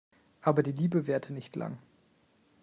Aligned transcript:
Aber 0.41 0.63
die 0.63 0.71
Liebe 0.71 1.05
währte 1.05 1.31
nicht 1.31 1.55
lang. 1.55 1.77